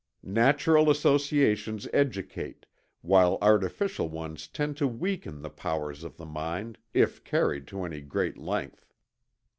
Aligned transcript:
Natural 0.23 0.89
associations 0.89 1.87
educate, 1.93 2.65
while 3.03 3.37
artificial 3.39 4.09
ones 4.09 4.47
tend 4.47 4.75
to 4.77 4.87
weaken 4.87 5.43
the 5.43 5.49
powers 5.51 6.03
of 6.03 6.17
the 6.17 6.25
mind, 6.25 6.79
if 6.91 7.23
carried 7.23 7.67
to 7.67 7.83
any 7.83 8.01
great 8.01 8.35
length. 8.35 8.95